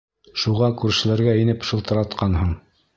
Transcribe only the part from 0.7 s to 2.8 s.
күршеләргә инеп шылтыратҡанһың!